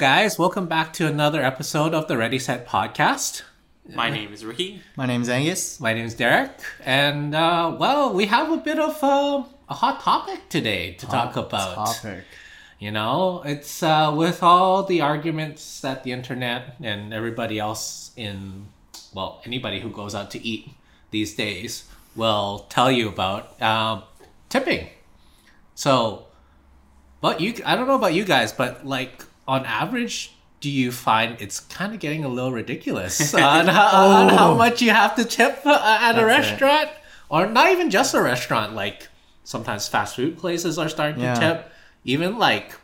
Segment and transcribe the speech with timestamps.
[0.00, 0.38] guys.
[0.38, 3.42] Welcome back to another episode of the Ready Set podcast.
[3.86, 4.80] My name is Ricky.
[4.96, 5.78] My name is Angus.
[5.78, 6.52] My name is Derek,
[6.82, 11.36] and uh, well, we have a bit of uh, a hot topic today to talk
[11.36, 11.74] about.
[11.74, 12.24] Topic.
[12.78, 18.68] You know, it's uh, with all the arguments that the internet and everybody else in,
[19.12, 20.70] well, anybody who goes out to eat
[21.10, 21.84] these days
[22.16, 24.04] will tell you about um,
[24.48, 24.88] tipping.
[25.74, 26.24] So,
[27.20, 31.36] but you, I don't know about you guys, but like on average, do you find
[31.40, 35.24] it's kind of getting a little ridiculous on, how, on how much you have to
[35.24, 36.24] tip uh, at a That's it.
[36.50, 36.88] restaurant,
[37.28, 38.74] or not even just a restaurant?
[38.74, 39.08] Like
[39.44, 41.34] sometimes fast food places are starting Yeah.
[41.34, 41.72] to tip,
[42.04, 42.76] even like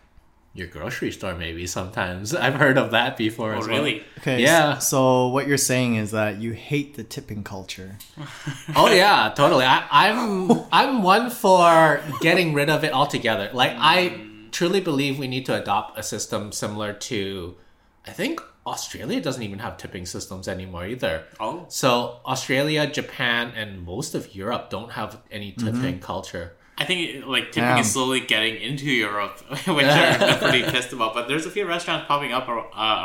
[0.55, 1.35] your grocery store.
[1.35, 3.53] Maybe sometimes I've heard of that before.
[3.55, 3.77] Oh, as well.
[3.77, 4.03] really?
[4.21, 4.41] Okay.
[4.43, 4.77] Yeah.
[4.77, 7.99] s- So what you're saying is that you hate the tipping culture.
[8.75, 9.65] Oh yeah, totally.
[9.65, 13.49] I, I'm I'm one for getting rid of it altogether.
[13.53, 13.99] Like I
[14.57, 17.55] truly believe we need to adopt a system similar to,
[18.07, 21.25] I think Australia doesn't even have tipping systems anymore either.
[21.39, 21.67] Oh.
[21.69, 26.47] So Australia, Japan, and most of Europe don't have any tipping culture.
[26.79, 27.79] I think like tipping Damn.
[27.85, 29.37] is slowly getting into Europe,
[29.79, 31.13] which I'm pretty pissed about.
[31.17, 32.53] But there's a few restaurants popping up uh,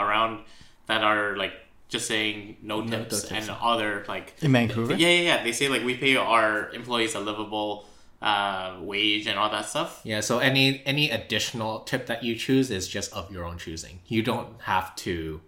[0.03, 0.43] around
[0.87, 1.53] that are like
[1.89, 3.31] just saying no No tips tips.
[3.49, 4.93] and other like In Vancouver?
[4.93, 5.43] yeah yeah yeah.
[5.43, 7.85] They say like we pay our employees a livable
[8.21, 10.01] uh, wage and all that stuff.
[10.03, 10.19] Yeah.
[10.21, 13.99] So any any additional tip that you choose is just of your own choosing.
[14.07, 15.41] You don't have to.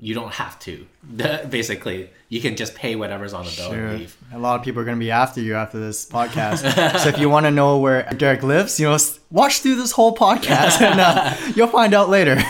[0.00, 0.86] You don't have to.
[1.48, 3.86] Basically, you can just pay whatever's on the bill Sure.
[3.86, 4.16] and leave.
[4.32, 6.98] A lot of people are going to be after you after this podcast.
[6.98, 8.96] so if you want to know where Derek lives, you know,
[9.30, 12.42] watch through this whole podcast and uh, you'll find out later.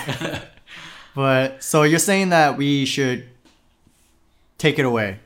[1.14, 3.28] but so you're saying that we should
[4.56, 5.19] take it away,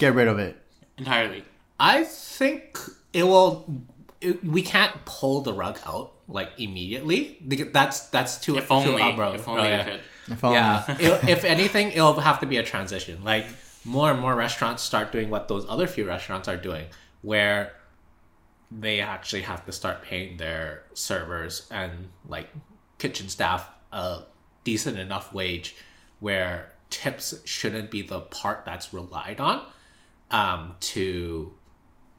[0.00, 0.56] get rid of it.
[0.98, 1.44] Entirely.
[1.78, 2.76] I think
[3.12, 3.82] it will.
[4.20, 7.38] It, we can't pull the rug out like immediately.
[7.46, 9.02] Because That's that's too If too only.
[9.10, 9.36] abrupt.
[9.36, 9.84] If only Oh, yeah.
[9.84, 10.00] could.
[10.28, 10.56] If only.
[10.56, 10.84] Yeah.
[11.00, 13.24] It- if anything, it'll have to be a transition.
[13.24, 13.46] Like
[13.84, 16.86] more and more restaurants start doing what those other few restaurants are doing,
[17.22, 17.72] where
[18.70, 22.48] they actually have to start paying their servers and like
[22.98, 24.20] kitchen staff a
[24.64, 25.74] decent enough wage,
[26.20, 29.62] where tips shouldn't be the part that's relied on
[30.30, 31.52] um, to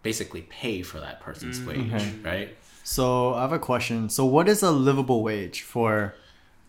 [0.04, 1.92] basically pay for that person's wage,
[2.24, 2.56] right?
[2.84, 4.10] So I have a question.
[4.10, 6.14] So what is a livable wage for?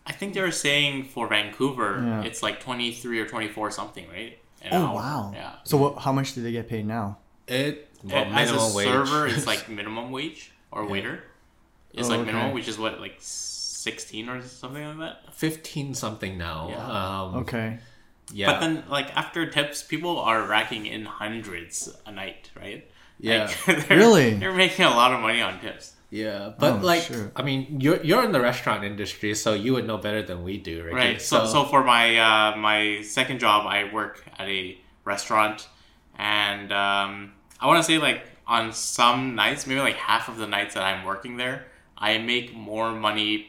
[0.07, 2.23] I think they were saying for Vancouver, Yeah.
[2.23, 4.39] it's like 23 or 24 something, right?
[4.61, 4.95] An Oh hour.
[4.95, 5.31] wow.
[5.35, 5.51] Yeah.
[5.65, 7.17] So what, how much do they get paid now?
[7.47, 8.87] It well, As a wage.
[8.87, 11.23] server, it's like minimum wage or waiter.
[11.93, 12.31] It's Oh, like okay.
[12.31, 15.33] minimum, which is what like 16 or something like that.
[15.35, 16.69] 15 something now.
[16.69, 17.21] Yeah.
[17.21, 17.79] Um, Okay.
[18.31, 18.51] yeah.
[18.53, 22.87] But then, like after tips, people are racking in hundreds a night, right?
[23.19, 23.51] Yeah.
[23.67, 24.33] Like, they're, Really?
[24.35, 25.93] They're making a lot of money on tips.
[26.11, 27.31] Yeah, but Oh, like, sure.
[27.35, 30.57] I mean, you're you're in the restaurant industry, so you would know better than we
[30.57, 30.95] do, Ricky.
[30.95, 31.21] Right.
[31.21, 35.67] So, so for my uh, my second job, I work at a restaurant,
[36.17, 40.47] and um, I want to say like on some nights, maybe like half of the
[40.47, 41.65] nights that I'm working there,
[41.97, 43.47] I make more money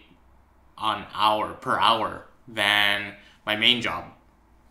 [0.78, 4.04] on hour per hour than my main job.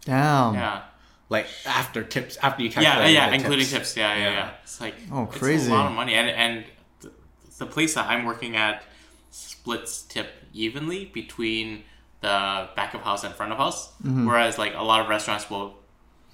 [0.03, 0.55] Damn.
[0.55, 0.81] Yeah.
[1.29, 3.71] Like after tips, after you Yeah, calculate yeah, the including tips.
[3.93, 3.97] tips.
[3.97, 4.31] Yeah, yeah, Yeah.
[4.33, 4.51] yeah.
[4.63, 5.71] It's like Oh, it's crazy.
[5.71, 6.65] a lot of money, and and
[7.01, 7.11] the,
[7.57, 8.83] the place that I'm working at
[9.31, 11.83] splits tip evenly between
[12.21, 14.25] the back of house and front of house, Mm-hmm.
[14.27, 15.75] whereas like a lot of restaurants will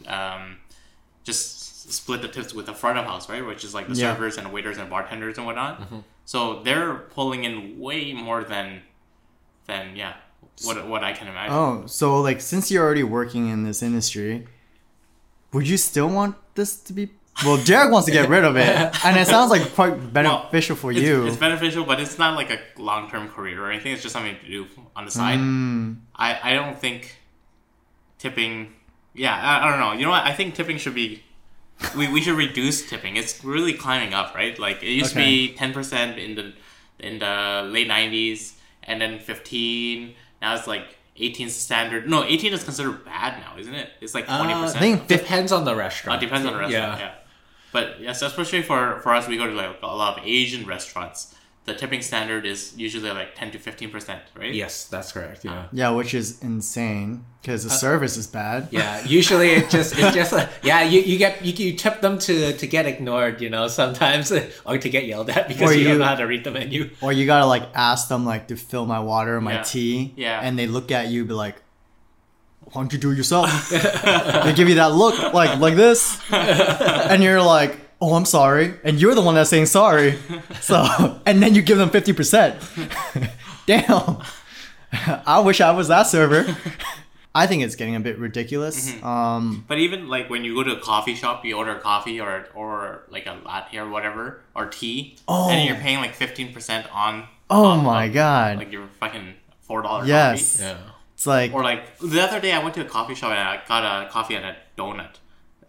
[0.08, 0.58] um,
[1.24, 3.46] just split the tips with the front of house, right?
[3.46, 4.14] Which is like the Yeah.
[4.14, 5.82] servers and waiters and bartenders and whatnot.
[5.82, 6.00] Mm-hmm.
[6.26, 8.82] So they're pulling in way more than
[9.68, 10.14] than yeah,
[10.64, 11.54] what what I can imagine.
[11.56, 14.48] Oh, so like since you're already working in this industry,
[15.54, 17.10] would you still want this to be?
[17.46, 18.68] Well, Derek wants to get rid of it,
[19.06, 21.26] and it sounds like quite beneficial for It's, you.
[21.26, 23.94] it's beneficial, but it's not like a long term career or anything.
[23.94, 25.40] It's just something to do on the side.
[25.40, 27.16] Mm, I, I don't think
[28.20, 28.74] tipping.
[29.14, 29.94] Yeah, I, I don't know.
[29.94, 30.24] You know what?
[30.24, 31.24] I think tipping should be.
[31.98, 33.16] We, we should reduce tipping.
[33.18, 34.58] It's really climbing up, right?
[34.60, 36.54] Like it used to be ten percent in the
[37.00, 40.14] in the late nineties, and then fifteen.
[40.42, 42.10] Now it's like 18 standard.
[42.10, 43.90] No, eighteen is considered bad now, isn't it?
[44.00, 46.22] It's like twenty Uh, I think depends on the restaurant.
[46.22, 47.00] it depends on the restaurant.
[47.00, 47.14] Yeah.
[47.72, 51.36] But yes, especially for for us, we go to like a lot of Asian restaurants.
[51.66, 54.52] The tipping standard is usually like ten to fifteen percent, right?
[54.52, 55.46] Yes, that's correct.
[55.46, 55.68] Yeah.
[55.72, 58.68] yeah, which is insane because the Uh, service is bad.
[58.72, 62.18] Yeah, usually it just it just uh, yeah you, you get you, you tip them
[62.26, 64.32] to to get ignored you know sometimes
[64.66, 66.90] or to get yelled at because Or you, don't know how to read the menu.
[67.00, 69.64] Or you gotta like ask them like to fill my water or my Yeah.
[69.64, 70.14] tea.
[70.18, 70.42] Yeah.
[70.42, 71.62] And they look at you, be like,
[72.74, 77.22] "Why don't you do it yourself?" they give you that look like like this, and
[77.22, 80.18] you're like, "Oh, I'm sorry," and you're the one that's saying sorry.
[80.62, 82.56] So, and then you give them fifty percent.
[83.66, 84.18] Damn.
[85.26, 86.56] I wish I was that server.
[87.34, 88.92] I think it's getting a bit ridiculous.
[88.92, 89.06] Mm-hmm.
[89.08, 92.48] Um, But even like when you go to a coffee shop, you order coffee or
[92.54, 95.50] or like a latte or whatever or tea, Oh.
[95.50, 97.24] and you're paying like fifteen percent on.
[97.50, 98.58] oh on, my like, god.
[98.58, 100.58] Like your fucking four dollar Yes.
[100.58, 100.64] coffee.
[100.70, 100.78] Yeah.
[101.14, 103.62] it's like Or like the other day, I went to a coffee shop and I
[103.66, 105.16] got a coffee and a donut.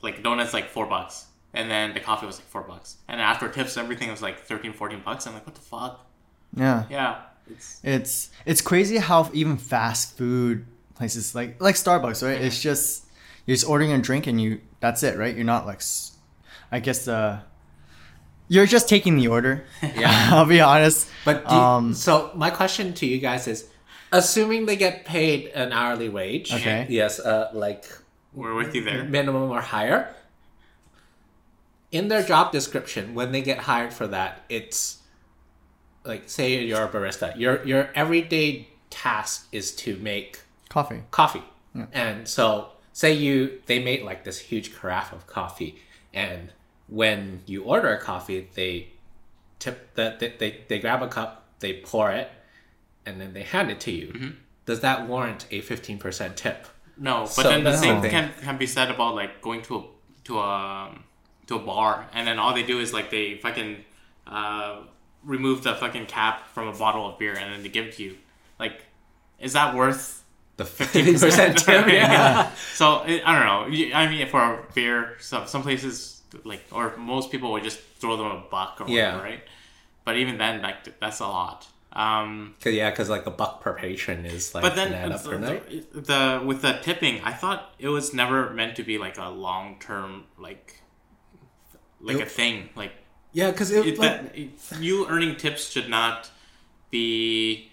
[0.02, 3.48] Like donut's like four bucks, and then the coffee was like four bucks, and after
[3.48, 5.26] tips, everything was like 13, 14 bucks.
[5.26, 6.06] I'm like, what the fuck?
[6.54, 6.84] yeah.
[6.90, 7.16] Yeah,
[7.50, 12.40] it's It's it's crazy how even fast food places like like Starbucks, right?
[12.40, 13.04] It's just
[13.46, 15.34] you're just ordering a drink and you that's it, right?
[15.34, 15.80] You're not like
[16.70, 17.40] I guess uh
[18.48, 19.64] you're just taking the order.
[19.82, 20.10] Yeah.
[20.32, 21.08] I'll be honest.
[21.24, 23.68] But do you- um so my question to you guys is,
[24.12, 26.86] assuming they get paid an hourly wage, Okay.
[26.90, 27.84] yes, uh, like
[28.34, 29.04] we're with you there.
[29.04, 30.14] minimum or higher,
[31.92, 34.98] in their job description, when they get hired for that, it's
[36.04, 41.02] like say you're a barista, your your everyday task is to make coffee.
[41.10, 41.42] coffee.
[41.92, 45.76] And so say you they made like this huge carafe of coffee
[46.12, 46.50] and
[46.88, 48.88] when you order a coffee they
[49.58, 52.30] tip the they, they, they grab a cup, they pour it,
[53.06, 54.08] and then they hand it to you.
[54.08, 54.30] Mm-hmm.
[54.66, 56.66] Does that warrant a fifteen percent tip?
[56.98, 58.10] No, but So then the same thing.
[58.10, 59.82] can can be said about like going to a
[60.24, 60.98] to a
[61.56, 63.84] to a bar, and then all they do is like they fucking
[64.26, 64.80] uh,
[65.24, 68.02] remove the fucking cap from a bottle of beer, and then they give it to
[68.02, 68.16] you.
[68.58, 68.82] Like,
[69.38, 70.22] is that worth
[70.56, 71.86] The fifteen percent tip?
[71.88, 72.50] yeah.
[72.74, 73.94] So it, I don't know.
[73.94, 78.16] I mean, for a beer, so some places like or most people would just throw
[78.16, 79.22] them a buck or whatever, Yeah.
[79.22, 79.40] right?
[80.04, 81.66] But even then, like that's a lot.
[81.94, 85.12] Um, Cause, yeah, because like the buck per patron is like but then an add
[85.12, 85.92] up per the, night.
[85.92, 89.28] the, the with the tipping, I thought it was never meant to be like a
[89.28, 90.80] long term like
[92.02, 92.68] like a thing.
[92.76, 92.92] Like,
[93.32, 96.30] Yeah, because it, it, like, that, you earning tips should not
[96.90, 97.70] be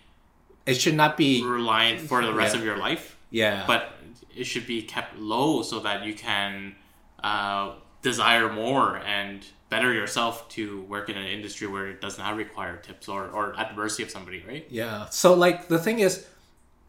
[0.65, 2.59] it should not be reliant for the rest Yeah.
[2.59, 3.17] of your life.
[3.31, 3.93] yeah, but
[4.35, 6.75] it should be kept low so that you can
[7.23, 12.35] uh, desire more and better yourself to work in an industry where it does not
[12.37, 14.65] require tips or, or at the mercy of somebody, right?
[14.69, 15.09] Yeah.
[15.09, 16.25] So like the thing is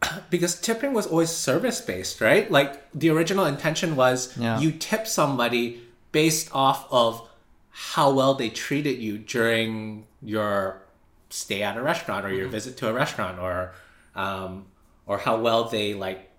[0.29, 2.49] because tipping was always service based, right?
[2.49, 4.59] Like the original intention was Yeah.
[4.59, 7.27] you tip somebody based off of
[7.71, 10.81] how well they treated you during your
[11.29, 13.73] stay at a restaurant or your visit to a restaurant or
[14.15, 14.65] um
[15.05, 16.29] or how well they like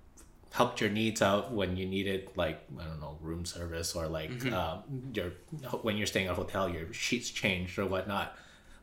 [0.52, 4.30] helped your needs out when you needed like I don't know room service or like
[4.52, 4.82] um,
[5.14, 5.32] your
[5.80, 8.36] when you're staying at a hotel your sheets changed or whatnot.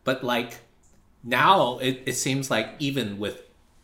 [0.04, 0.58] But like
[1.24, 3.44] now it, it seems like even with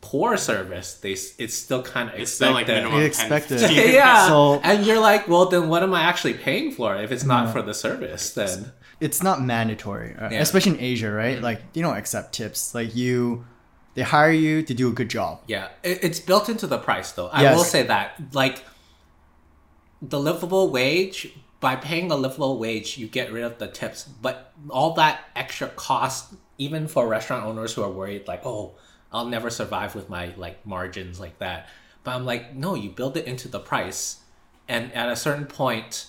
[0.09, 1.13] poor service they
[1.43, 2.83] it's still kind of It's still like expected.
[2.83, 3.59] minimum You 10, expected.
[3.59, 3.93] 15.
[4.01, 7.27] yeah So- and you're like well then what am i actually paying for if it's
[7.33, 8.57] not for the service then
[9.07, 10.39] It's not mandatory, uh, Yeah.
[10.45, 11.37] especially in Asia, right?
[11.49, 12.59] Like you don't accept tips.
[12.77, 13.43] Like you,
[13.95, 15.33] they hire you to do a good job.
[15.55, 17.53] yeah it, it's built into the price though i Yes.
[17.57, 18.07] will say that
[18.41, 18.57] like
[20.13, 21.19] the livable wage
[21.59, 24.35] by paying a livable wage you get rid of the tips but
[24.69, 28.75] all that extra cost even for restaurant owners who are worried like oh
[29.15, 31.69] i'll never survive with my like margins like that.
[32.03, 34.21] But i'm like no you build it into the price.
[34.67, 36.07] And at a certain point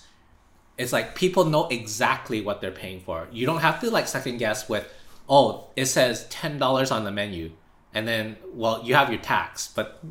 [0.78, 3.28] it's like people know exactly what they're paying for.
[3.32, 4.92] You don't have to like second guess with
[5.28, 7.52] oh it says $10 on the menu.
[7.94, 10.02] And then well you have your tax but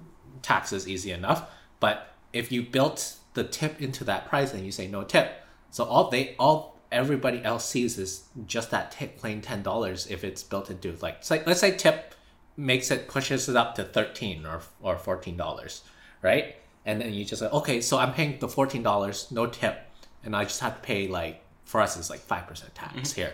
[0.41, 1.49] tax is easy enough.
[1.79, 5.43] But if you built the tip into that price and you say no tip.
[5.69, 10.41] So all they all everybody else sees is just that tip plain $10 if it's
[10.41, 12.14] built into like like let's say tip
[12.57, 15.81] makes it pushes it up to 13 or or $14
[16.21, 16.55] right?
[16.85, 19.81] And then you just say okay so i'm paying the $14 no tip
[20.23, 23.21] and i just have to pay like for us it's like 5% tax mm-hmm.
[23.21, 23.33] here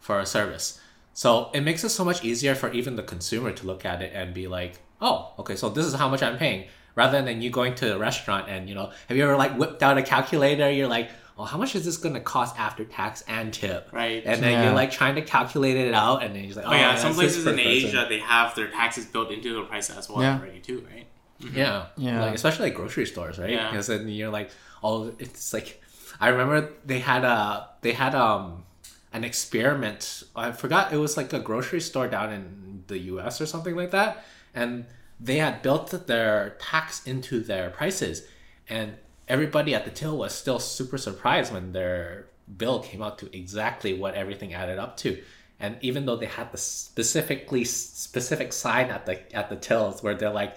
[0.00, 0.80] for a service.
[1.14, 4.12] So it makes it so much easier for even the consumer to look at it
[4.14, 7.50] and be like oh okay so this is how much i'm paying rather than you
[7.50, 10.70] going to a restaurant and you know have you ever like whipped out a calculator?
[10.70, 14.22] You're like oh how much is this going to cost after tax and tip Right.
[14.24, 14.64] and then Yeah.
[14.64, 17.02] you're like trying to calculate it out and then you're like oh, Oh yeah, that's
[17.02, 20.20] some places in person." Asia they have their taxes built into the price as well
[20.22, 20.38] Yeah.
[20.38, 21.06] already too, right?
[21.54, 22.20] Yeah, Yeah.
[22.24, 23.50] Like especially like grocery stores, right?
[23.50, 23.70] Yeah.
[23.70, 24.50] Because then you're like,
[24.84, 25.82] oh, it's like,
[26.20, 28.64] I remember they had a they had um
[29.12, 30.22] an experiment.
[30.36, 33.40] I forgot it was like a grocery store down in the U.S.
[33.40, 34.24] or something like that,
[34.54, 34.86] and
[35.20, 38.22] they had built their tax into their prices,
[38.68, 38.94] and
[39.28, 42.26] everybody at the till was still super surprised when their
[42.56, 45.22] bill came out to exactly what everything added up to.
[45.60, 50.14] And even though they had the specifically specific sign at the at the tills where
[50.14, 50.56] they're like,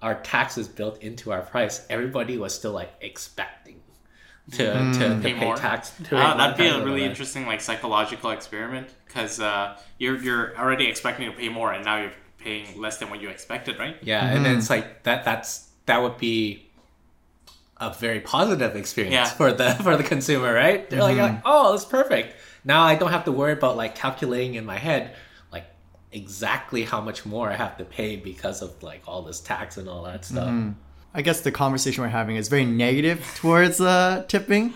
[0.00, 3.80] our tax is built into our price, everybody was still like expecting
[4.52, 5.56] to to, to pay, Pay more.
[5.56, 5.92] tax.
[6.04, 7.10] To Uh, that'd be a really that.
[7.10, 12.00] interesting like psychological experiment because uh, you're you're already expecting to pay more and now
[12.00, 13.96] you're paying less than what you expected, right?
[14.00, 15.24] Yeah, and then it's like that.
[15.26, 16.67] That's that would be
[17.80, 19.24] a very positive experience Yeah.
[19.26, 20.88] for the for the consumer, right?
[20.90, 22.34] They're like, like, oh, it's perfect.
[22.64, 25.14] Now I don't have to worry about like calculating in my head
[25.52, 25.64] like
[26.12, 29.88] exactly how much more I have to pay because of like all this tax and
[29.88, 30.52] all that stuff.
[31.14, 34.74] I guess the conversation we're having is very negative towards uh, tipping,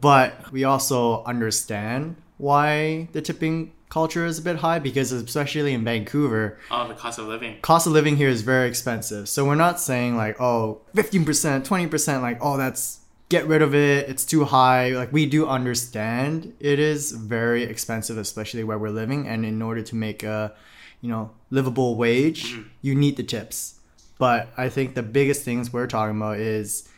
[0.00, 5.84] but we also understand why the tipping culture is a bit high because especially in
[5.84, 7.60] Vancouver, Oh, the cost of living.
[7.62, 9.28] cost of living here is very expensive.
[9.28, 11.24] So we're not saying like, oh, 15%,
[11.66, 14.08] 20%, like, oh, that's get rid of it.
[14.08, 14.90] It's too high.
[14.90, 19.26] Like we do understand it is very expensive, especially where we're living.
[19.26, 20.54] And in order to make a,
[21.00, 22.68] you know, livable wage, mm-hmm.
[22.82, 23.80] you need the tips.
[24.18, 26.88] But I think the biggest things we're talking about is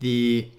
[0.00, 0.50] the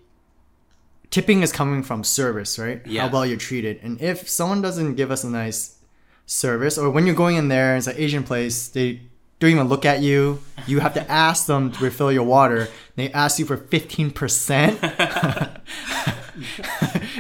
[1.14, 2.82] tipping is coming from service, right?
[2.88, 3.04] Yeah.
[3.04, 3.80] How well you're treated.
[3.84, 5.78] And if someone doesn't give us a nice
[6.26, 9.02] service, or when you're going in there, it's an Asian place, they
[9.40, 10.42] don't even look at you.
[10.66, 12.68] You have to ask them to refill your water.
[12.96, 15.62] They ask you for 15%.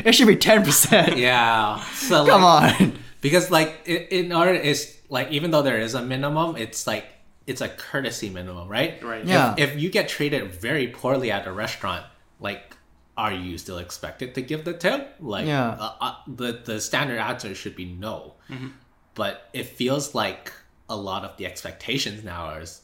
[0.06, 1.18] it should be 10%.
[1.18, 2.98] Yeah, so Come like, on.
[3.22, 7.06] because like in order is like even though there is a minimum, it's like
[7.46, 9.04] it's a courtesy minimum, right?
[9.04, 9.24] Right.
[9.24, 9.54] Yeah.
[9.56, 12.04] If, if you get treated very poorly at a restaurant,
[12.40, 12.76] like,
[13.18, 15.16] are you still expected to give the tip?
[15.20, 15.70] Like, Yeah.
[15.72, 18.34] uh, uh, the the standard answer should be no.
[19.16, 20.52] But it feels like
[20.90, 22.82] a lot of the expectations now are is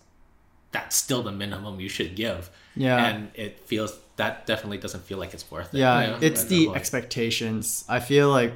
[0.72, 2.50] that's still the minimum you should give.
[2.76, 3.04] Yeah.
[3.08, 5.80] and it feels that definitely doesn't feel like it's worth it.
[5.80, 6.78] Yeah, you know, it's the that point.
[6.78, 7.84] expectations.
[7.90, 8.54] I feel like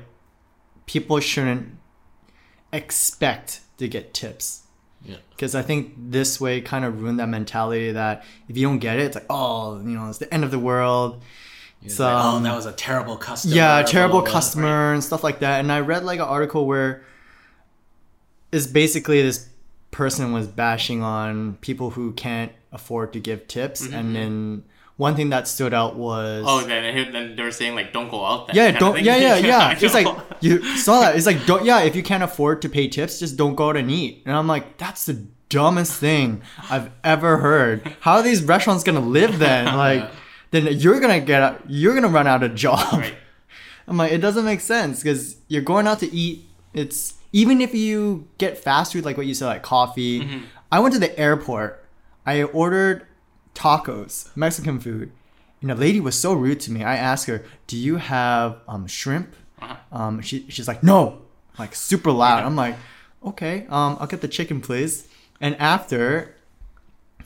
[0.85, 1.77] people shouldn't
[2.71, 4.61] expect to get tips.
[5.03, 5.17] Yeah.
[5.31, 8.99] Because I think this way kind of ruined that mentality that if you don't get
[8.99, 11.21] it, it's like, oh, you know, it's the end of the world.
[11.83, 13.55] It's So, like, oh, that was a terrible customer.
[13.55, 14.33] yeah, terrible blah, blah.
[14.33, 15.59] customer and stuff like that.
[15.59, 17.03] And I read like an article where
[18.51, 19.49] is basically this
[19.91, 23.93] person was bashing on people who can't afford to give tips, Mm-hmm.
[23.95, 24.63] and then
[24.95, 28.23] one thing that stood out was Oh, then, then they were saying like, don't go
[28.23, 28.47] out.
[28.47, 29.35] Then, yeah, don't yeah yeah
[29.71, 29.77] yeah.
[29.79, 30.07] It's like
[30.39, 31.15] you saw that.
[31.15, 31.81] It's like don't yeah.
[31.81, 34.21] If you can't afford to pay tips, just don't go out and eat.
[34.25, 37.95] And I'm like, that's the dumbest thing I've ever heard.
[38.01, 39.65] How are these restaurants gonna live then?
[39.75, 40.09] Like,
[40.53, 42.93] then you're gonna get a- you're gonna run out of job.
[42.93, 43.15] Right.
[43.87, 46.45] I'm like, it doesn't make sense because you're going out to eat.
[46.73, 50.21] It's even if you get fast food, like what you said, like coffee.
[50.21, 50.45] Mm-hmm.
[50.71, 51.83] I went to the airport.
[52.25, 53.05] I ordered
[53.55, 55.11] tacos, Mexican food,
[55.59, 56.83] and the lady was so rude to me.
[56.83, 59.75] I asked her, "Do you have um, shrimp?" Uh-huh.
[59.91, 61.23] Um, she, she's like, "No,"
[61.59, 62.43] like super loud.
[62.45, 62.75] I'm like,
[63.25, 65.07] "Okay, um, I'll get the chicken, please."
[65.41, 66.35] And after,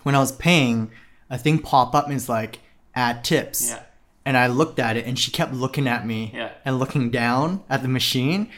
[0.04, 0.92] when I was paying,
[1.30, 2.60] a thing pop up and it's like,
[3.06, 3.80] "Add tips." Yeah.
[4.28, 6.50] and I looked at it and she kept looking at me Yeah.
[6.66, 8.50] and looking down at the machine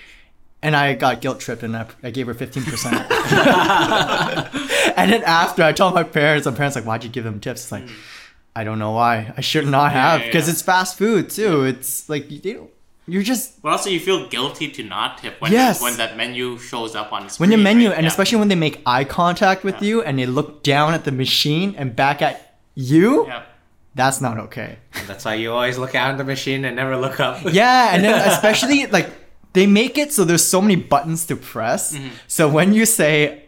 [0.63, 2.89] and I got guilt tripped and I, I gave her 15%.
[4.97, 7.63] and then after I told my parents, my parents like, why'd you give them tips?
[7.63, 7.93] It's like, mm.
[8.55, 9.31] I don't know why.
[9.37, 10.53] I should not have yeah, because yeah.
[10.53, 11.63] it's fast food too.
[11.65, 12.69] It's like, you don't,
[13.07, 15.81] you're just, But also, you feel guilty to not tip when Yes.
[15.81, 17.51] when that menu shows up on the when screen.
[17.51, 17.97] your menu, right?
[17.97, 18.09] and Yeah.
[18.09, 21.75] especially when they make eye contact with you and they look down at the machine
[21.77, 23.43] and back at you, Yeah.
[23.99, 24.77] That's not okay.
[25.07, 27.43] That's why you always look out at the machine and never look up.
[27.51, 29.09] Yeah, and then especially like
[29.53, 31.95] they make it so there's so many buttons to press.
[31.95, 32.07] Mm-hmm.
[32.27, 33.45] So when you say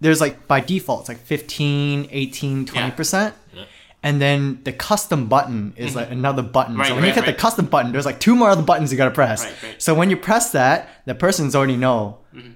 [0.00, 3.32] there's like by default it's like 15, 18, 20%.
[3.52, 3.64] Yeah.
[4.02, 6.74] And then the custom button is like another button.
[6.74, 6.80] Mm-hmm.
[6.80, 8.92] Right, so when you right, hit the custom button, there's like two more other buttons
[8.92, 9.44] you gotta press.
[9.44, 9.82] Right, right.
[9.82, 12.52] So when you press that, the person's already know Mm-hmm.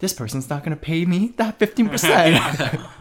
[0.00, 2.88] this person's not gonna pay me that 15%.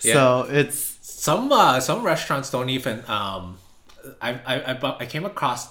[0.00, 0.93] So it's
[1.24, 2.96] Some uh, some restaurants don't even.
[3.08, 3.56] Um,
[4.20, 5.62] I, I I I came across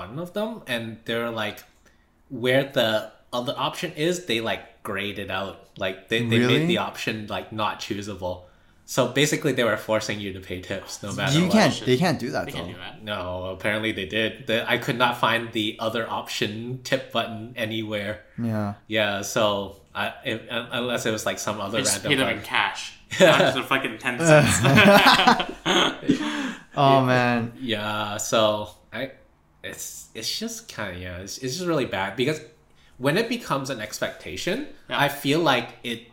[0.00, 1.58] one of them, and they're like,
[2.28, 5.56] where the other option is, they like grayed it out.
[5.78, 6.58] Like they, they Really?
[6.58, 8.42] made the option like not choosable.
[8.84, 11.52] So basically, they were forcing you to pay tips no matter you what.
[11.52, 12.58] can't they can't do that They though.
[12.58, 13.02] can do that.
[13.02, 14.46] No, apparently they did.
[14.46, 18.24] The, I could not find the other option tip button anywhere.
[18.42, 18.74] Yeah.
[18.86, 22.38] Yeah, so I, if, unless it was like some other They just random pay them
[22.38, 22.97] in cash.
[23.20, 24.60] Not just a fucking 10 cents.
[26.78, 27.52] Oh man.
[27.60, 29.10] Yeah, so I,
[29.64, 32.40] it's it's just kind of yeah, it's, it's just really bad because
[32.98, 35.00] when it becomes an expectation, Yeah.
[35.00, 36.12] I feel like it.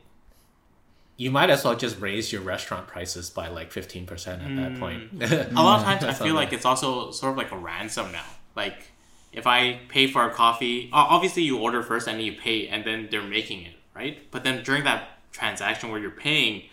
[1.17, 4.71] You might as well just raise your restaurant prices by like fifteen percent at that
[4.73, 4.79] mm.
[4.79, 5.23] point.
[5.57, 8.25] a lot of times I feel like it's also sort of like a ransom now.
[8.55, 8.91] Like
[9.31, 12.83] if I pay for a coffee, obviously you order first and then you pay and
[12.83, 14.17] then they're making it, right?
[14.31, 16.63] But then during that transaction where you're paying,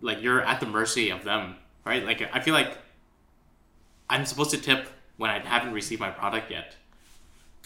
[0.00, 2.04] like you're at the mercy of them, right?
[2.04, 2.76] Like I feel like
[4.10, 6.76] I'm supposed to tip when I haven't received my product yet.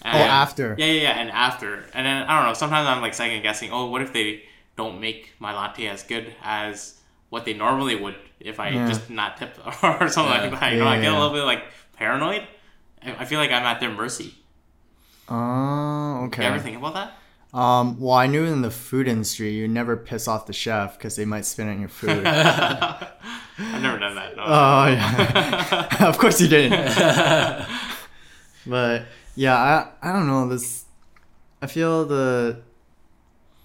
[0.04, 0.74] Oh, And- after.
[0.78, 2.54] Yeah, yeah, yeah, and after, and then I don't know.
[2.54, 3.70] Sometimes I'm like second guessing.
[3.70, 4.42] Oh, what if they
[4.76, 6.98] don't make my latte as good as
[7.28, 8.88] what they normally would if I Yeah.
[8.88, 10.48] just not tip or something Yeah.
[10.50, 10.72] like that.
[10.72, 11.64] You know, I get a little bit like
[11.96, 12.46] paranoid.
[13.04, 14.34] I feel like I'm at their mercy.
[15.28, 16.42] Oh, okay.
[16.42, 17.12] You ever think about that?
[17.52, 21.16] Um, well, I knew in the food industry, you never piss off the chef because
[21.16, 22.26] they might spit on your food.
[22.26, 24.36] I've never done that.
[24.36, 24.42] No.
[24.46, 26.72] oh yeah, of course you didn't.
[28.66, 29.02] but
[29.36, 30.84] yeah, I I don't know this.
[31.60, 32.62] I feel the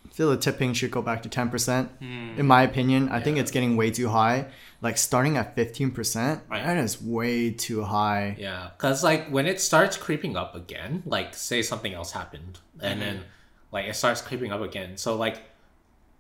[0.06, 1.89] I feel the tipping should go back to ten percent.
[2.00, 2.38] Hmm.
[2.38, 4.48] In my opinion, I think it's getting way too high.
[4.82, 6.63] Like starting at fifteen percent, Right.
[6.63, 8.36] that is way too high.
[8.38, 13.01] Yeah, because like when it starts creeping up again, like say something else happened, and
[13.01, 13.24] then
[13.72, 14.98] like it starts creeping up again.
[14.98, 15.42] So like,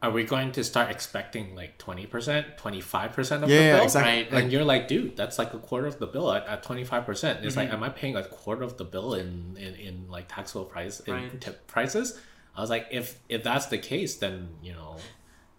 [0.01, 3.63] are we going to start expecting like twenty percent, twenty five percent of Yeah, the
[3.63, 3.83] yeah, bill?
[3.85, 4.11] exactly.
[4.35, 4.43] Right.
[4.43, 7.43] And you're like, dude, that's like a quarter of the bill at twenty five percent.
[7.43, 7.59] It's Mm-hmm.
[7.71, 10.99] like, am I paying a quarter of the bill in in, in like taxable price
[11.01, 11.41] in Right.
[11.41, 12.19] tip prices?
[12.55, 14.97] I was like, if if that's the case, then you know.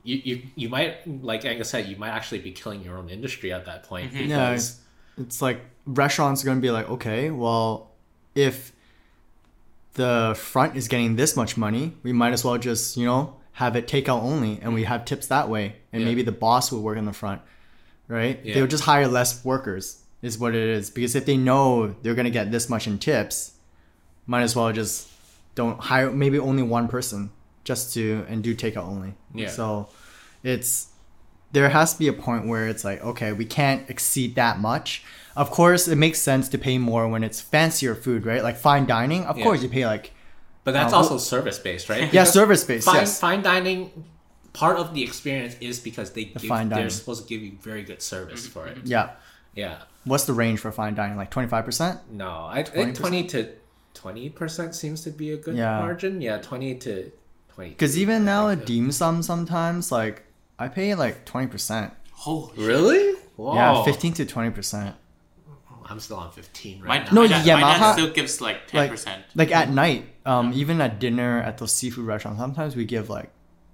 [0.04, 3.52] You, you, you might like Angus said you might actually be killing your own industry
[3.52, 4.30] at that point Mm-hmm.
[4.30, 4.80] Yeah, because
[5.18, 7.90] it's like restaurants are going to be like, okay, well,
[8.34, 8.72] if
[9.94, 13.74] the front is getting this much money, we might as well just, you know, have
[13.74, 14.86] it takeout only and we mm.
[14.86, 15.76] have tips that way.
[15.92, 16.08] And Yeah.
[16.08, 17.42] maybe the boss will work in the front,
[18.06, 18.40] right?
[18.44, 18.54] Yeah.
[18.54, 20.90] They'll just hire less workers, is what it is.
[20.90, 23.54] Because if they know they're going to get this much in tips,
[24.26, 25.08] might as well just
[25.54, 27.30] don't hire maybe only one person
[27.64, 29.14] just to and do takeout only.
[29.34, 29.48] Yeah.
[29.48, 29.88] So
[30.44, 30.88] it's
[31.52, 35.02] there has to be a point where it's like, okay, we can't exceed that much.
[35.42, 38.42] Of course, it makes sense to pay more when it's fancier food, right?
[38.42, 39.44] Like fine dining, of Yeah.
[39.44, 40.12] course you pay like
[40.64, 42.12] But that's Uh, also service based, right?
[42.12, 43.20] yeah, service based, Fine, yes.
[43.20, 43.80] fine dining,
[44.52, 47.82] part of the experience is because they give, fine they're supposed to give you very
[47.90, 48.78] good service for it.
[48.84, 49.10] Yeah.
[49.54, 49.76] Yeah.
[50.04, 51.16] What's the range for fine dining?
[51.16, 52.00] Like twenty five percent?
[52.12, 53.00] No, I think 20%?
[53.00, 53.38] twenty to
[53.94, 55.78] twenty percent seems to be a good Yeah.
[55.78, 56.20] margin.
[56.20, 57.10] Yeah, twenty to
[57.54, 57.70] twenty.
[57.70, 60.16] Because even now at dim sum, sometimes like
[60.58, 61.92] I pay like twenty percent.
[62.12, 62.66] Holy shit.
[62.66, 63.14] really?
[63.36, 63.54] Whoa.
[63.54, 64.94] Yeah, fifteen to twenty percent.
[65.90, 67.12] I'm still on fifteen My, right now.
[67.12, 69.22] No, my dad, yeah, my dad still gives like 10%.
[69.34, 73.30] like at night, um, even at dinner at those seafood restaurants, sometimes we give like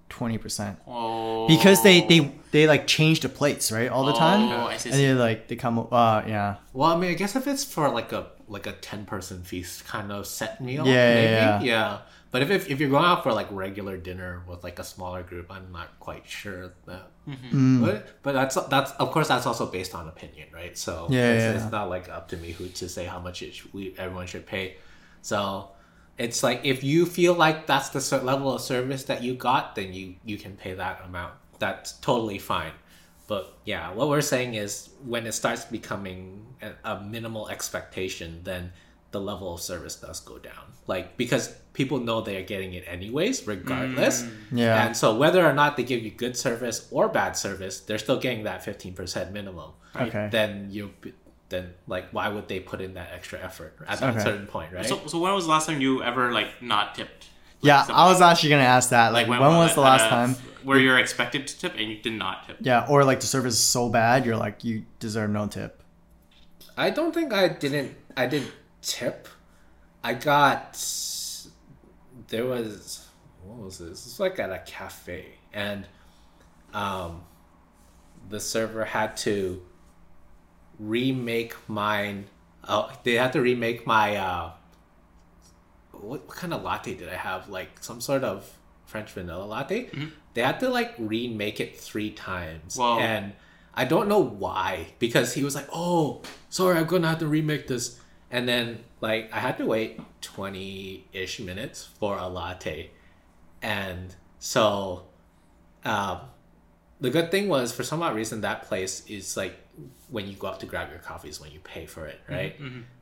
[0.08, 1.48] twenty percent Oh.
[1.48, 4.90] because they they they like change the plates right all the time, Oh, I see.
[4.90, 7.88] and they like they come uh yeah Well, I mean, I guess if it's for
[7.88, 11.62] like a like a ten person feast kind of set meal, Yeah, yeah, yeah.
[11.62, 11.98] yeah.
[12.34, 15.22] But if, if if you're going out for like regular dinner with like a smaller
[15.22, 17.06] group, I'm not quite sure that.
[17.28, 17.80] Mm.
[17.80, 20.76] But but that's that's of course that's also based on opinion, right?
[20.76, 23.40] So Yeah, it's, yeah, it's not like up to me who to say how much
[23.42, 24.78] it sh- we everyone should pay.
[25.22, 25.68] So
[26.18, 29.94] it's like if you feel like that's the level of service that you got, then
[29.94, 31.34] you you can pay that amount.
[31.60, 32.72] That's totally fine.
[33.28, 38.72] But yeah, what we're saying is when it starts becoming a, a minimal expectation, then
[39.14, 40.64] the level of service does go down.
[40.86, 44.22] Like because people know they are getting it anyways, regardless.
[44.22, 44.30] Mm.
[44.64, 44.84] Yeah.
[44.86, 48.18] And so whether or not they give you good service or bad service, they're still
[48.18, 49.70] getting that fifteen percent minimum.
[50.06, 50.28] Okay.
[50.30, 50.90] Then you
[51.48, 54.24] then like why would they put in that extra effort at that Okay.
[54.28, 54.84] certain point, right?
[54.84, 57.28] So, so when was the last time you ever like not tipped?
[57.60, 57.78] yeah.
[57.78, 59.12] something- I was actually gonna ask that.
[59.12, 60.30] Like, when, was the last a- time?
[60.64, 62.56] where you're expected to tip and you did not tip?
[62.60, 65.82] Yeah, or like the service is so bad, you're like you deserve no tip.
[66.76, 67.90] I don't think I didn't.
[68.16, 68.50] I didn't
[68.84, 69.28] tip.
[70.02, 70.74] I got.
[72.28, 73.06] There was
[73.42, 74.06] what was this?
[74.06, 75.86] It's like at a cafe, and
[76.72, 77.22] um,
[78.28, 79.62] the server had to
[80.78, 82.26] remake mine.
[82.68, 84.16] Oh, they had to remake my.
[84.16, 84.52] Uh,
[85.92, 87.48] what, what kind of latte did I have?
[87.48, 89.90] Like some sort of French vanilla latte.
[90.34, 92.98] They had to like remake it three times, Whoa.
[92.98, 93.32] and
[93.74, 97.66] I don't know why because he was like, "Oh, sorry, I'm gonna have to remake
[97.68, 98.00] this,"
[98.34, 102.90] and then like I had to wait twenty ish minutes for a latte,
[103.62, 105.04] and so,
[105.84, 106.18] um,
[107.00, 109.54] the good thing was for some odd reason that place is like
[110.10, 112.54] when you go up to grab your coffee is when you pay for it, right?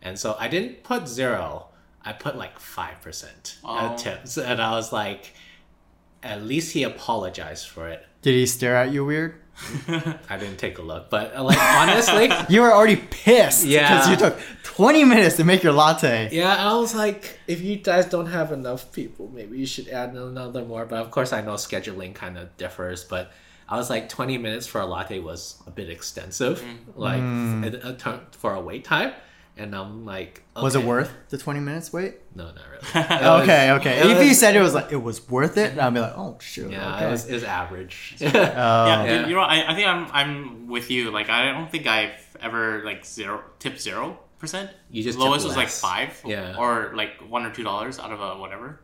[0.02, 1.66] And so I didn't put zero.
[2.04, 3.96] I put like five percent Oh.
[3.96, 5.32] tips, and I was like,
[6.22, 8.06] at least he apologized for it.
[8.22, 9.34] Did he stare at you weird?
[10.28, 13.88] I didn't take a look, but uh, like honestly, You were already pissed Yeah.
[13.88, 16.28] because you took 20 minutes to make your latte.
[16.32, 20.14] yeah, I was like, if you guys don't have enough people, maybe you should add
[20.14, 20.84] another more.
[20.86, 23.30] But of course, I know scheduling kind of differs, but
[23.68, 26.62] I was like, twenty minutes for a latte was a bit extensive,
[26.96, 27.84] like Mm.
[27.84, 29.12] a, a for a wait time,
[29.56, 32.14] and I'm like, Was it worth the 20 minutes wait?
[32.34, 32.82] No, not really.
[32.94, 33.98] It was- okay, okay.
[34.00, 36.36] it If you said it was like it was worth it, I'd be like, oh
[36.40, 36.70] shoot.
[36.70, 37.06] yeah, okay.
[37.06, 38.16] it was, it was average.
[38.22, 38.28] Oh.
[38.30, 39.26] Yeah, Yeah.
[39.26, 41.10] you know, I, I think I'm I'm with you.
[41.10, 44.70] Like, I don't think I've ever like zero tip zero percent.
[44.90, 46.56] You just lowest was like five, Yeah.
[46.58, 48.80] or like one or two dollars out of a whatever,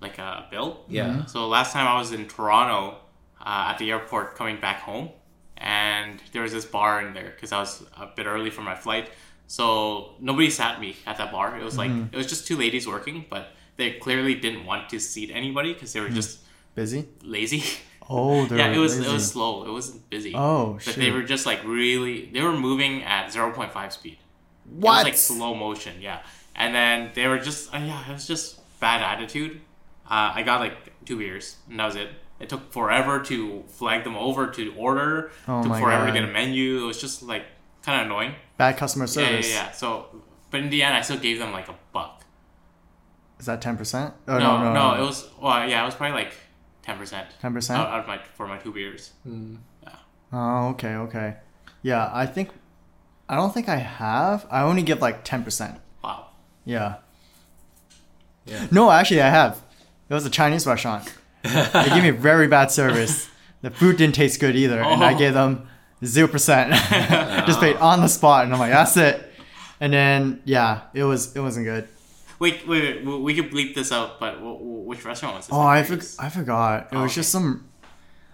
[0.00, 0.84] like a bill.
[0.88, 2.98] yeah, So last time I was in Toronto,
[3.40, 5.08] uh, at the airport coming back home,
[5.56, 8.74] and there was this bar in there because I was a bit early for my
[8.74, 9.08] flight.
[9.50, 11.58] So nobody sat me at that bar.
[11.58, 12.14] It was like Mm-hmm.
[12.14, 15.92] it was just two ladies working, but they clearly didn't want to seat anybody because
[15.92, 16.38] they were just
[16.76, 17.08] Busy?
[17.24, 17.64] lazy.
[18.08, 19.64] Oh, they're yeah, it was it was slow.
[19.66, 20.34] It wasn't busy.
[20.36, 22.26] Oh, but they were just like really.
[22.32, 24.18] They were moving at zero point five speed.
[24.66, 24.98] It What?
[24.98, 26.20] was like slow motion, yeah.
[26.54, 29.60] And then they were just, uh, yeah, it was just bad attitude.
[30.06, 32.10] Uh, I got like two beers, and that was it.
[32.38, 35.32] It took forever to flag them over to order.
[35.48, 36.12] Oh took my forever God.
[36.14, 36.82] to get a menu.
[36.84, 37.46] It was just like
[37.82, 38.34] kind of annoying.
[38.60, 39.26] Bad customer service.
[39.26, 39.52] Yeah, yeah, service.
[39.52, 39.72] yeah.
[39.72, 40.06] So,
[40.50, 42.22] but in the end, I still gave them like a buck.
[43.38, 44.12] Is that 10%?
[44.28, 45.28] Oh, no, no, No, it was.
[45.40, 46.34] Well, yeah, it was probably like
[46.82, 47.28] ten percent.
[47.42, 47.70] 10%?
[47.74, 49.12] out, out of my for my two beers.
[49.24, 49.56] Hmm.
[49.82, 49.96] Yeah.
[50.32, 51.36] Oh, okay, okay.
[51.82, 52.50] Yeah, I think
[53.30, 54.46] I don't think I have.
[54.50, 55.78] I only give like 10%.
[56.04, 56.26] Wow.
[56.66, 56.96] Yeah.
[58.44, 58.66] Yeah.
[58.70, 59.62] No, actually I have.
[60.08, 61.10] It was a Chinese restaurant.
[61.42, 63.28] they gave me very bad service.
[63.62, 65.18] The food didn't taste good either, and I Oh.
[65.18, 65.68] gave them
[66.02, 66.70] 0%.
[67.46, 69.26] Just paid on the spot and I'm like, that's it.
[69.80, 71.88] And then yeah, it was it wasn't good.
[72.38, 73.04] Wait, wait, wait.
[73.04, 75.54] We, we could bleep this out, but w- w- which restaurant was this?
[75.54, 76.84] Oh, I'm I, for- I forgot.
[76.92, 77.16] It Oh, was okay.
[77.16, 77.66] just some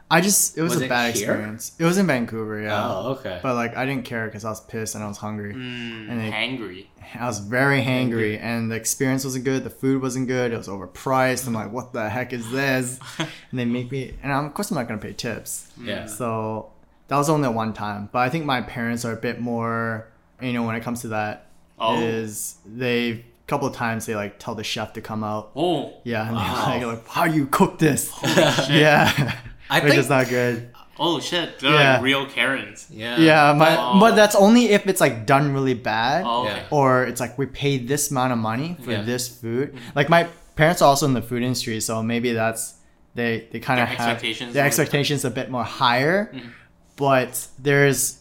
[0.08, 1.30] I just it was, Was a it bad here?
[1.32, 1.72] experience.
[1.80, 2.84] It was in Vancouver, yeah.
[2.88, 3.40] Oh, okay.
[3.42, 5.52] But like I didn't care because I was pissed and I was hungry.
[5.54, 6.86] Mm, and they- hangry.
[7.18, 9.62] I was very hangry, and the experience wasn't good.
[9.62, 10.52] The food wasn't good.
[10.52, 11.46] It was overpriced.
[11.46, 12.98] I'm like, what the heck is this?
[13.18, 15.70] and they make me, and I'm, of course I'm not gonna pay tips.
[15.80, 16.06] yeah.
[16.06, 16.70] So
[17.08, 18.08] that was only one time.
[18.12, 20.08] But I think my parents are a bit more,
[20.40, 21.46] you know, when it comes to that,
[21.78, 22.00] oh.
[22.00, 22.70] is Oh.
[22.76, 25.52] they a couple of times they like tell the chef to come out.
[25.54, 26.76] Oh, Yeah, and Wow.
[26.78, 28.12] they're like, how do you cook this?
[28.20, 28.70] shit.
[28.70, 29.36] yeah,
[29.70, 30.70] I which think- is not good.
[30.98, 31.58] oh shit!
[31.60, 31.92] They're Yeah.
[31.94, 32.86] like real Karens.
[32.90, 33.18] Yeah.
[33.18, 34.00] Yeah, my, Oh.
[34.00, 36.24] but that's only if it's like done really bad.
[36.26, 36.62] Oh, okay.
[36.70, 39.02] or it's like we paid this amount of money for Yeah.
[39.02, 39.74] this food.
[39.74, 39.90] Mm-hmm.
[39.94, 42.74] Like my parents are also in the food industry, so maybe that's
[43.14, 46.30] they they kind of have expectations their expectations a bit more higher.
[46.34, 46.48] Mm-hmm.
[46.96, 48.20] But there's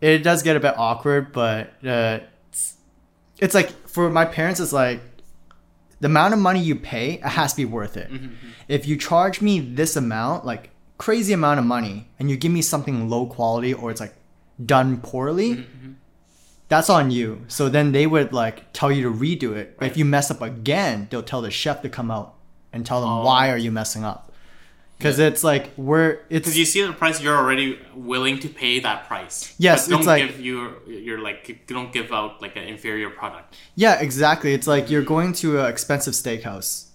[0.00, 2.74] it does get a bit awkward, but uh, it's,
[3.38, 5.00] it's like for my parents, it's like
[6.00, 8.10] the amount of money you pay it has to be worth it.
[8.10, 8.48] Mm-hmm, mm-hmm.
[8.68, 12.62] If you charge me this amount, like crazy amount of money, and you give me
[12.62, 14.14] something low quality or it's like
[14.64, 15.92] done poorly, mm-hmm,
[16.68, 17.44] that's on you.
[17.48, 19.78] So then they would like tell you to redo it.
[19.78, 22.34] But if you mess up again, they'll tell the chef to come out
[22.72, 23.24] and tell them Oh.
[23.24, 24.29] why are you messing up.
[25.00, 28.80] Because it's like we're it's Because you see the price, you're already willing to pay
[28.80, 29.54] that price.
[29.56, 33.08] Yes, don't it's like- give you you're like you don't give out like an inferior
[33.08, 33.56] product.
[33.76, 34.52] yeah exactly.
[34.52, 36.88] It's like you're going to an expensive steakhouse.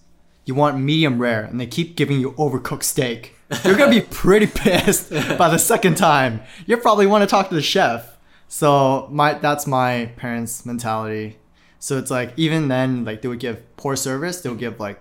[0.44, 3.34] You want medium rare, and they keep giving you overcooked steak.
[3.64, 6.40] You're gonna be pretty pissed by the second time.
[6.66, 8.16] You probably want to talk to the chef.
[8.46, 11.38] So my that's my parents' mentality.
[11.80, 15.00] So it's like even then, like they would give poor service, they would give like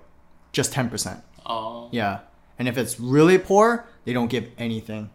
[0.52, 1.20] just ten percent.
[1.46, 2.22] Oh, Yeah.
[2.58, 5.10] And if it's really poor, they don't give anything.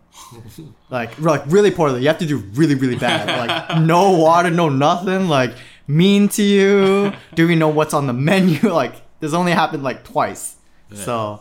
[0.91, 2.01] like like really poorly.
[2.03, 3.29] you have to do really really bad.
[3.49, 5.29] Like no water, no nothing.
[5.29, 5.55] Like
[5.87, 7.13] mean to you.
[7.35, 8.59] Do we know what's on the menu?
[8.73, 10.57] Like this only happened like twice.
[10.93, 11.41] So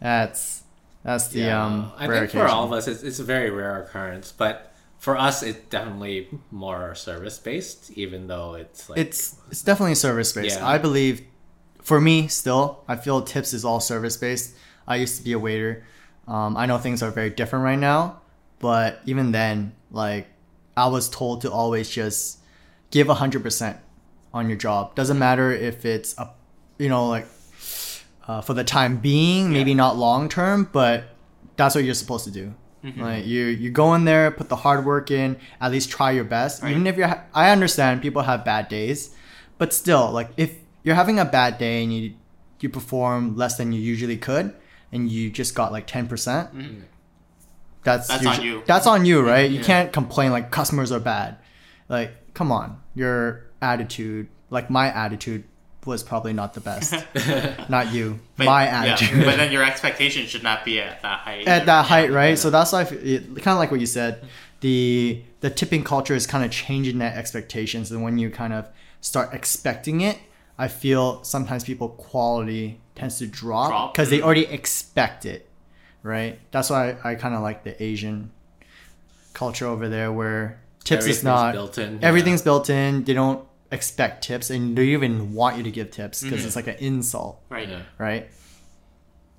[0.00, 0.62] that's
[1.02, 1.64] that's the Yeah.
[1.64, 1.92] um.
[1.96, 5.16] I rare think for all of us, it's, it's a very rare occurrence, but for
[5.18, 10.58] us, it's definitely more service based, even though it's like it's it's definitely service based.
[10.58, 10.66] Yeah.
[10.66, 11.22] I believe
[11.82, 14.54] for me still, I feel tips is all service based.
[14.86, 15.84] I used to be a waiter.
[16.26, 18.20] Um, I know things are very different right now,
[18.58, 20.26] but even then, like
[20.76, 22.38] I was told to always just
[22.90, 23.76] give hundred percent
[24.32, 24.94] on your job.
[24.94, 26.30] Doesn't matter if it's a,
[26.78, 27.26] you know, like
[28.26, 31.04] uh, for the time being, maybe not long term, but
[31.56, 32.54] that's what you're supposed to do.
[32.98, 36.24] Like you, you go in there, put the hard work in, at least try your
[36.24, 36.62] best.
[36.62, 36.72] Right.
[36.72, 39.14] Even if you're, ha- I understand people have bad days,
[39.56, 42.12] but still, like if you're having a bad day and you
[42.60, 44.54] you perform less than you usually could,
[44.94, 46.80] and you just got like ten percent, mm-hmm.
[47.82, 48.62] that's That's on you.
[48.64, 49.50] That's on you, right?
[49.50, 51.36] You can't complain like customers are bad.
[51.88, 55.44] Like, come on, your attitude, like my attitude,
[55.84, 56.94] was probably not the best.
[57.68, 59.24] not you, But- my yeah, attitude.
[59.24, 61.46] but then your expectation should not be at that height.
[61.46, 62.38] at that height, right?
[62.38, 64.24] So that's why I feel- it, kind of like what you said.
[64.60, 68.68] The the tipping culture is kind of changing that expectations, and when you kind of
[69.02, 70.18] start expecting it,
[70.58, 73.92] I feel sometimes people quality tends to drop Drop.
[73.92, 75.48] because they already expect it,
[76.02, 76.38] right?
[76.52, 78.30] That's why I, I kind of like the Asian
[79.32, 82.06] culture over there, where tips is not built in, yeah.
[82.06, 83.02] Everything's built in.
[83.04, 86.46] They don't expect tips, and they even want you to give tips because Mm-hmm.
[86.46, 87.68] it's like an insult Right.
[87.68, 87.82] Yeah.
[87.98, 88.28] right?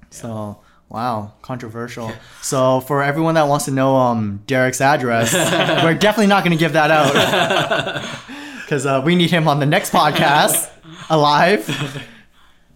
[0.10, 2.12] So wow, controversial.
[2.42, 5.34] so for everyone that wants to know um Derek's address,
[5.84, 8.04] we're definitely not going to give that out
[8.66, 10.70] because uh, we need him on the next podcast
[11.10, 11.66] alive.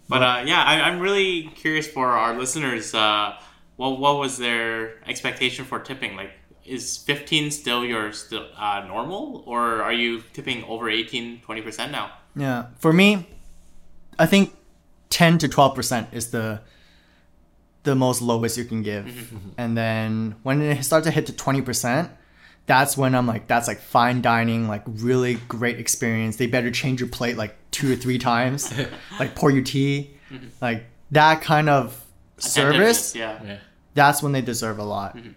[0.08, 2.94] But uh, yeah, I, I'm really curious for our listeners.
[2.94, 3.36] Uh,
[3.76, 6.16] what what was their expectation for tipping?
[6.16, 6.30] Like,
[6.64, 11.92] is 15 still your still uh, normal, or are you tipping over 18, 20 percent
[11.92, 12.12] now?
[12.36, 12.66] Yeah.
[12.78, 13.26] For me,
[14.18, 14.54] I think
[15.10, 16.60] 10 to 12% is the
[17.82, 19.32] the most lowest you can give.
[19.58, 22.10] and then when it starts to hit to 20%,
[22.66, 26.36] that's when I'm like that's like fine dining, like really great experience.
[26.36, 28.72] They better change your plate like two or three times.
[29.18, 30.10] like pour you tea.
[30.30, 30.46] Mm-hmm.
[30.60, 32.04] Like that kind of
[32.38, 33.42] service, Yeah.
[33.44, 33.58] Yeah.
[33.94, 35.16] that's when they deserve a lot.
[35.16, 35.30] Mm-hmm.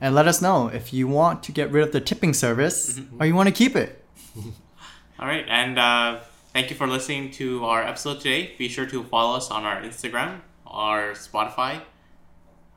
[0.00, 3.22] And let us know if you want to get rid of the tipping service mm-hmm.
[3.22, 4.02] or you want to keep it.
[5.18, 6.20] All right, and uh,
[6.54, 8.54] thank you for listening to our episode today.
[8.56, 11.82] Be sure to follow us on our Instagram, our Spotify,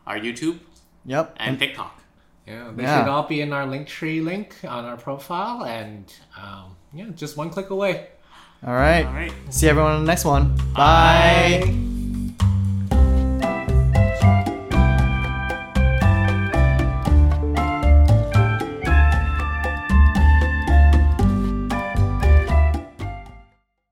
[0.06, 0.60] our YouTube,
[1.06, 1.36] Yep.
[1.38, 2.03] and TikTok.
[2.48, 3.00] Yeah, they Yeah.
[3.04, 7.50] should all be in our Linktree link on our profile, and um, yeah, just one
[7.50, 8.08] click away.
[8.66, 9.06] All right.
[9.06, 9.34] All right.
[9.50, 10.56] See everyone on the next one.
[10.74, 11.62] Bye.
[11.66, 11.90] Bye.